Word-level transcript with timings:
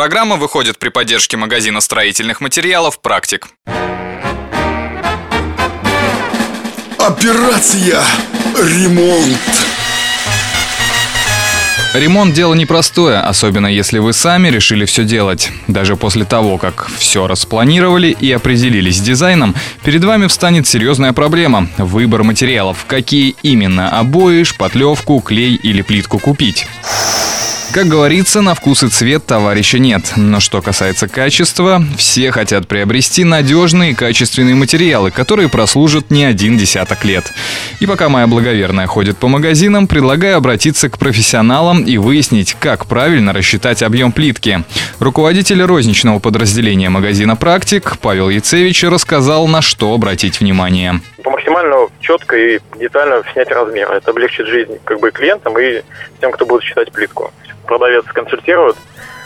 Программа 0.00 0.36
выходит 0.36 0.78
при 0.78 0.88
поддержке 0.88 1.36
магазина 1.36 1.82
строительных 1.82 2.40
материалов 2.40 3.02
«Практик». 3.02 3.48
Операция 6.96 8.02
«Ремонт». 8.56 9.36
Ремонт– 11.92 12.32
дело 12.34 12.54
непростое, 12.54 13.18
особенно 13.18 13.66
если 13.66 13.98
вы 13.98 14.14
сами 14.14 14.48
решили 14.48 14.86
все 14.86 15.04
делать. 15.04 15.50
Даже 15.68 15.96
после 15.96 16.24
того, 16.24 16.56
как 16.56 16.88
все 16.96 17.26
распланировали 17.26 18.08
и 18.08 18.32
определились 18.32 18.96
с 18.96 19.02
дизайном, 19.02 19.54
перед 19.84 20.02
вами 20.02 20.28
встанет 20.28 20.66
серьезная 20.66 21.12
проблема– 21.12 21.68
выбор 21.76 22.22
материалов. 22.22 22.86
Какие 22.86 23.36
именно– 23.42 23.90
обои, 24.00 24.44
шпатлевку, 24.44 25.20
клей 25.20 25.56
или 25.56 25.82
плитку 25.82 26.18
купить. 26.18 26.66
Как 27.72 27.86
говорится, 27.86 28.40
на 28.40 28.56
вкус 28.56 28.82
и 28.82 28.88
цвет 28.88 29.26
товарища 29.26 29.78
нет. 29.78 30.14
Но 30.16 30.40
что 30.40 30.60
касается 30.60 31.06
качества, 31.06 31.84
все 31.96 32.32
хотят 32.32 32.66
приобрести 32.66 33.22
надежные 33.22 33.92
и 33.92 33.94
качественные 33.94 34.56
материалы, 34.56 35.12
которые 35.12 35.48
прослужат 35.48 36.10
не 36.10 36.24
один 36.24 36.58
десяток 36.58 37.04
лет. 37.04 37.32
И 37.78 37.86
пока 37.86 38.08
моя 38.08 38.26
благоверная 38.26 38.88
ходит 38.88 39.18
по 39.18 39.28
магазинам, 39.28 39.86
предлагаю 39.86 40.36
обратиться 40.36 40.88
к 40.88 40.98
профессионалам 40.98 41.84
и 41.84 41.96
выяснить, 41.96 42.56
как 42.58 42.86
правильно 42.86 43.32
рассчитать 43.32 43.84
объем 43.84 44.10
плитки. 44.10 44.64
Руководитель 44.98 45.62
розничного 45.62 46.18
подразделения 46.18 46.90
магазина 46.90 47.36
«Практик» 47.36 47.98
Павел 48.02 48.30
Яцевич 48.30 48.82
рассказал, 48.82 49.46
на 49.46 49.62
что 49.62 49.94
обратить 49.94 50.40
внимание 50.40 51.00
максимально 51.40 51.88
четко 52.00 52.36
и 52.36 52.60
детально 52.76 53.22
снять 53.32 53.50
размер. 53.50 53.90
Это 53.90 54.10
облегчит 54.10 54.46
жизнь 54.46 54.78
как 54.84 55.00
бы 55.00 55.10
клиентам 55.10 55.58
и 55.58 55.82
тем, 56.20 56.32
кто 56.32 56.44
будет 56.44 56.62
считать 56.62 56.92
плитку 56.92 57.32
продавец 57.66 58.04
консультирует, 58.06 58.76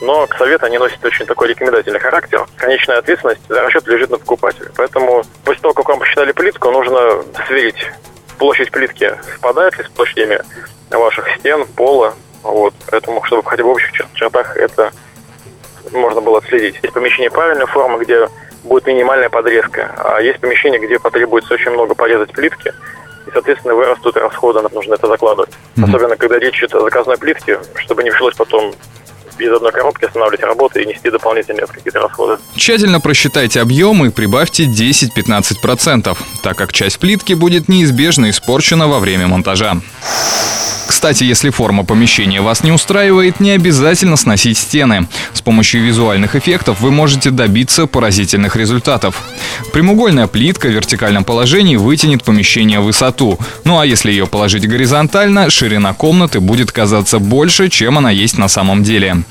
но 0.00 0.26
к 0.26 0.36
совету 0.36 0.66
они 0.66 0.78
носят 0.78 1.04
очень 1.04 1.26
такой 1.26 1.48
рекомендательный 1.48 1.98
характер. 1.98 2.46
Конечная 2.56 2.98
ответственность 2.98 3.40
за 3.48 3.60
расчет 3.62 3.86
лежит 3.88 4.10
на 4.10 4.18
покупателе. 4.18 4.70
Поэтому 4.76 5.24
после 5.44 5.60
того, 5.62 5.74
как 5.74 5.88
вам 5.88 5.98
посчитали 5.98 6.32
плитку, 6.32 6.70
нужно 6.70 7.24
сверить 7.46 7.90
площадь 8.38 8.70
плитки 8.70 9.12
совпадает 9.32 9.76
ли 9.76 9.84
с 9.84 9.88
площадями 9.88 10.40
ваших 10.90 11.28
стен, 11.38 11.66
пола. 11.66 12.14
Вот. 12.44 12.74
Поэтому, 12.90 13.22
чтобы 13.24 13.42
хотя 13.44 13.64
бы 13.64 13.70
в 13.70 13.72
общих 13.72 13.90
чертах 14.14 14.56
это 14.56 14.92
можно 15.90 16.20
было 16.20 16.38
отследить. 16.38 16.78
Есть 16.80 16.94
помещение 16.94 17.30
правильной 17.30 17.66
формы, 17.66 18.02
где 18.04 18.28
будет 18.64 18.86
минимальная 18.86 19.28
подрезка, 19.28 19.94
а 19.98 20.20
есть 20.20 20.40
помещение, 20.40 20.80
где 20.80 20.98
потребуется 20.98 21.54
очень 21.54 21.70
много 21.70 21.94
порезать 21.94 22.32
плитки, 22.32 22.72
и, 23.26 23.30
соответственно, 23.32 23.74
вырастут 23.74 24.16
расходы, 24.16 24.60
нам 24.62 24.72
нужно 24.72 24.94
это 24.94 25.06
закладывать. 25.06 25.50
Mm-hmm. 25.50 25.84
Особенно, 25.84 26.16
когда 26.16 26.38
речь 26.38 26.58
идет 26.58 26.74
о 26.74 26.80
заказной 26.80 27.18
плитке, 27.18 27.60
чтобы 27.76 28.02
не 28.02 28.10
пришлось 28.10 28.34
потом 28.34 28.72
из 29.38 29.52
одной 29.52 29.72
коробки 29.72 30.04
останавливать 30.04 30.42
работу 30.42 30.80
и 30.80 30.86
нести 30.86 31.10
дополнительные 31.10 31.66
какие-то 31.66 32.00
расходы. 32.00 32.38
Тщательно 32.56 33.00
просчитайте 33.00 33.60
объем 33.60 34.04
и 34.04 34.10
прибавьте 34.10 34.64
10-15%, 34.64 36.16
так 36.42 36.56
как 36.56 36.72
часть 36.72 36.98
плитки 36.98 37.34
будет 37.34 37.68
неизбежно 37.68 38.30
испорчена 38.30 38.88
во 38.88 38.98
время 38.98 39.28
монтажа. 39.28 39.76
Кстати, 40.98 41.22
если 41.22 41.50
форма 41.50 41.84
помещения 41.84 42.40
вас 42.40 42.64
не 42.64 42.72
устраивает, 42.72 43.38
не 43.38 43.52
обязательно 43.52 44.16
сносить 44.16 44.58
стены. 44.58 45.06
С 45.32 45.40
помощью 45.40 45.80
визуальных 45.84 46.34
эффектов 46.34 46.80
вы 46.80 46.90
можете 46.90 47.30
добиться 47.30 47.86
поразительных 47.86 48.56
результатов. 48.56 49.22
Прямоугольная 49.72 50.26
плитка 50.26 50.66
в 50.66 50.72
вертикальном 50.72 51.22
положении 51.22 51.76
вытянет 51.76 52.24
помещение 52.24 52.80
в 52.80 52.86
высоту. 52.86 53.38
Ну 53.62 53.78
а 53.78 53.86
если 53.86 54.10
ее 54.10 54.26
положить 54.26 54.68
горизонтально, 54.68 55.50
ширина 55.50 55.94
комнаты 55.94 56.40
будет 56.40 56.72
казаться 56.72 57.20
больше, 57.20 57.68
чем 57.68 57.96
она 57.96 58.10
есть 58.10 58.36
на 58.36 58.48
самом 58.48 58.82
деле. 58.82 59.22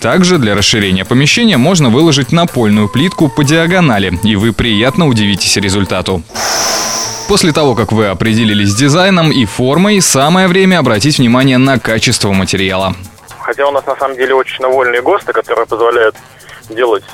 Также 0.00 0.38
для 0.38 0.54
расширения 0.54 1.04
помещения 1.04 1.56
можно 1.56 1.88
выложить 1.88 2.30
напольную 2.30 2.88
плитку 2.88 3.28
по 3.28 3.42
диагонали, 3.42 4.16
и 4.22 4.36
вы 4.36 4.52
приятно 4.52 5.08
удивитесь 5.08 5.56
результату. 5.56 6.22
После 7.28 7.52
того, 7.52 7.74
как 7.74 7.90
вы 7.90 8.06
определились 8.06 8.70
с 8.70 8.76
дизайном 8.76 9.32
и 9.32 9.44
формой, 9.46 10.00
самое 10.00 10.46
время 10.46 10.78
обратить 10.78 11.18
внимание 11.18 11.58
на 11.58 11.80
качество 11.80 12.32
материала. 12.32 12.94
Хотя 13.40 13.66
у 13.66 13.72
нас 13.72 13.84
на 13.84 13.96
самом 13.96 14.16
деле 14.16 14.34
очень 14.34 14.64
вольные 14.64 15.02
ГОСТы, 15.02 15.32
которые 15.32 15.66
позволяют 15.66 16.14
делать 16.70 17.04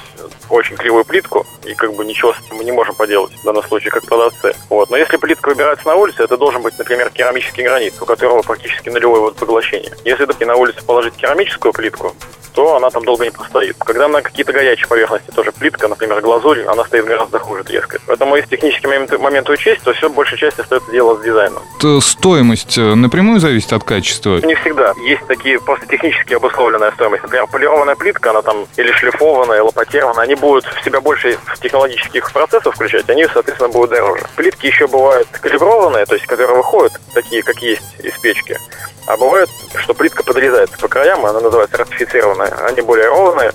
очень 0.50 0.76
кривую 0.76 1.04
плитку, 1.04 1.46
и 1.64 1.74
как 1.74 1.94
бы 1.94 2.04
ничего 2.04 2.34
мы 2.52 2.62
не 2.64 2.72
можем 2.72 2.94
поделать 2.94 3.32
в 3.32 3.44
данном 3.44 3.62
случае, 3.64 3.90
как 3.90 4.04
продавцы. 4.04 4.54
Вот. 4.68 4.90
Но 4.90 4.98
если 4.98 5.16
плитка 5.16 5.48
выбирается 5.48 5.86
на 5.86 5.94
улице, 5.94 6.22
это 6.22 6.36
должен 6.36 6.60
быть, 6.60 6.78
например, 6.78 7.10
керамический 7.10 7.64
гранит, 7.64 7.94
у 8.00 8.04
которого 8.04 8.42
практически 8.42 8.90
нулевое 8.90 9.22
вот 9.22 9.36
поглощение. 9.36 9.92
Если 10.04 10.44
на 10.44 10.56
улице 10.56 10.84
положить 10.84 11.14
керамическую 11.14 11.72
плитку, 11.72 12.14
то 12.52 12.76
она 12.76 12.90
там 12.90 13.04
долго 13.04 13.24
не 13.24 13.30
простоит. 13.30 13.76
Когда 13.78 14.08
на 14.08 14.22
какие-то 14.22 14.52
горячие 14.52 14.86
поверхности 14.86 15.30
тоже 15.30 15.52
плитка, 15.52 15.88
например, 15.88 16.20
глазурь, 16.20 16.64
она 16.66 16.84
стоит 16.84 17.04
гораздо 17.04 17.38
хуже 17.38 17.64
трескает. 17.64 18.02
Поэтому 18.06 18.36
если 18.36 18.50
технические 18.56 18.90
моменты, 18.90 19.18
моменты 19.18 19.52
учесть, 19.52 19.82
то 19.82 19.92
все 19.92 20.08
большая 20.08 20.38
часть 20.38 20.58
остается 20.58 20.90
дело 20.90 21.16
с 21.16 21.22
дизайном. 21.22 21.62
То 21.80 22.00
стоимость 22.00 22.78
э, 22.78 22.94
напрямую 22.94 23.40
зависит 23.40 23.72
от 23.72 23.84
качества? 23.84 24.38
Не 24.42 24.54
всегда. 24.56 24.92
Есть 25.06 25.26
такие 25.26 25.60
просто 25.60 25.86
технически 25.86 26.34
обусловленная 26.34 26.92
стоимость. 26.92 27.22
Например, 27.22 27.46
полированная 27.46 27.96
плитка, 27.96 28.30
она 28.30 28.42
там 28.42 28.66
или 28.76 28.92
шлифованная, 28.92 29.58
или 29.58 29.62
лопатированная, 29.62 30.24
они 30.24 30.34
будут 30.34 30.64
в 30.64 30.84
себя 30.84 31.00
больше 31.00 31.38
технологических 31.60 32.32
процессов 32.32 32.74
включать, 32.74 33.08
они, 33.08 33.26
соответственно, 33.32 33.70
будут 33.70 33.90
дороже. 33.90 34.24
Плитки 34.36 34.66
еще 34.66 34.86
бывают 34.86 35.28
калиброванные, 35.28 36.06
то 36.06 36.14
есть 36.14 36.26
которые 36.26 36.56
выходят, 36.56 36.92
такие, 37.14 37.42
как 37.42 37.56
есть 37.58 37.82
из 38.02 38.18
печки. 38.18 38.58
А 39.06 39.16
бывает, 39.16 39.48
что 39.76 39.94
плитка 39.94 40.22
подрезается 40.22 40.78
по 40.78 40.88
краям, 40.88 41.26
она 41.26 41.40
называется 41.40 41.76
ратифицированная. 41.76 42.41
Они 42.68 42.80
более 42.80 43.08
ровные, 43.08 43.52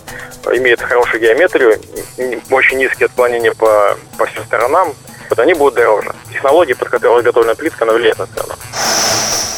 имеют 0.54 0.82
хорошую 0.82 1.22
геометрию, 1.22 1.80
очень 2.50 2.78
низкие 2.78 3.06
отклонения 3.06 3.54
по, 3.54 3.98
по 4.18 4.26
всем 4.26 4.44
сторонам. 4.46 4.94
Вот 5.30 5.40
они 5.40 5.54
будут 5.54 5.76
дороже. 5.76 6.14
Технология, 6.32 6.76
под 6.76 6.90
которой 6.90 7.22
изготовлена 7.22 7.56
плитка, 7.56 7.84
она 7.84 7.94
влияет 7.94 8.20
на 8.20 8.28
цену. 8.28 8.54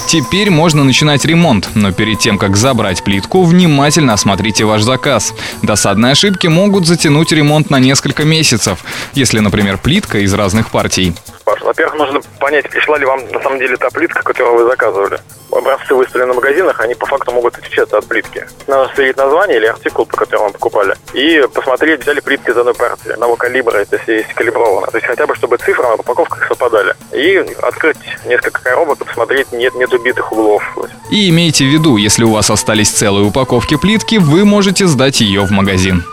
Теперь 0.08 0.50
можно 0.50 0.84
начинать 0.84 1.24
ремонт, 1.24 1.70
но 1.76 1.92
перед 1.92 2.18
тем, 2.18 2.40
как 2.40 2.58
забрать 2.58 3.04
плитку, 3.04 3.44
внимательно 3.44 4.14
осмотрите 4.14 4.66
ваш 4.66 4.82
заказ. 4.82 5.36
Досадные 5.62 6.14
ошибки 6.14 6.48
могут 6.48 6.88
затянуть 6.88 7.32
ремонт 7.32 7.70
на 7.70 7.80
несколько 7.80 8.24
месяцев, 8.24 8.80
если, 9.14 9.38
например, 9.38 9.78
плитка 9.78 10.18
из 10.18 10.34
разных 10.34 10.72
партий. 10.72 11.14
Во-первых, 11.62 11.96
нужно 11.96 12.22
понять, 12.40 12.70
пришла 12.70 12.98
ли 12.98 13.06
вам 13.06 13.26
на 13.32 13.42
самом 13.42 13.60
деле 13.60 13.78
та 13.78 13.90
плитка, 13.90 14.24
которую 14.24 14.58
вы 14.58 14.66
заказывали 14.66 15.20
образцы 15.52 15.96
выставлены 15.96 16.34
в 16.34 16.36
магазинах, 16.36 16.80
они 16.80 16.96
по 16.96 17.06
факту 17.06 17.32
могут 17.32 17.58
отличаться 17.58 17.98
от 17.98 18.06
плитки. 18.06 18.46
Надо 18.68 18.92
сверить 18.94 19.18
название 19.18 19.58
или 19.58 19.66
артикул, 19.66 20.06
по 20.06 20.18
которому 20.18 20.52
покупали, 20.52 20.96
и 21.14 21.44
посмотреть, 21.54 22.02
взяли 22.02 22.20
плитки 22.20 22.50
из 22.50 22.58
одной 22.58 22.76
партии, 22.76 23.12
одного 23.12 23.36
калибра, 23.36 23.78
это 23.78 23.98
если 23.98 24.14
есть 24.14 24.34
калибровано. 24.34 24.88
То 24.88 24.98
есть 24.98 25.08
хотя 25.08 25.26
бы, 25.28 25.36
чтобы 25.36 25.58
цифры 25.58 25.84
на 25.84 25.96
упаковках 25.96 26.48
совпадали. 26.48 26.96
И 27.14 27.38
открыть 27.62 27.98
несколько 28.26 28.62
коробок 28.62 29.02
и 29.02 29.06
посмотреть, 29.06 29.52
нет, 29.52 29.74
нет 29.76 29.92
убитых 29.94 30.32
углов. 30.32 30.64
И 31.12 31.30
имейте 31.30 31.66
в 31.66 31.68
виду, 31.68 31.98
если 31.98 32.24
у 32.24 32.34
вас 32.34 32.50
остались 32.50 32.90
целые 32.90 33.26
упаковки 33.26 33.78
плитки, 33.78 34.18
вы 34.18 34.46
можете 34.46 34.86
сдать 34.86 35.22
ее 35.22 35.42
в 35.42 35.52
магазин. 35.52 36.04